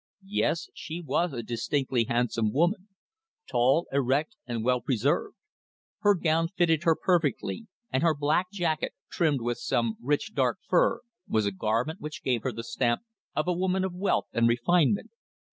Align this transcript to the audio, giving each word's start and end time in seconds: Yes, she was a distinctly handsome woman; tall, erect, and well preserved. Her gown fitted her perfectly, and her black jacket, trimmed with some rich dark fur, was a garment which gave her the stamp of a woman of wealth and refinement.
Yes, 0.31 0.67
she 0.73 0.99
was 0.99 1.31
a 1.31 1.43
distinctly 1.43 2.05
handsome 2.05 2.51
woman; 2.51 2.87
tall, 3.47 3.85
erect, 3.91 4.35
and 4.47 4.63
well 4.63 4.81
preserved. 4.81 5.35
Her 5.99 6.15
gown 6.15 6.47
fitted 6.47 6.81
her 6.85 6.95
perfectly, 6.95 7.67
and 7.91 8.01
her 8.01 8.15
black 8.15 8.49
jacket, 8.51 8.93
trimmed 9.11 9.41
with 9.41 9.59
some 9.59 9.97
rich 10.01 10.33
dark 10.33 10.57
fur, 10.67 11.01
was 11.27 11.45
a 11.45 11.51
garment 11.51 12.01
which 12.01 12.23
gave 12.23 12.41
her 12.41 12.51
the 12.51 12.63
stamp 12.63 13.01
of 13.35 13.47
a 13.47 13.53
woman 13.53 13.83
of 13.83 13.93
wealth 13.93 14.25
and 14.33 14.47
refinement. 14.49 15.11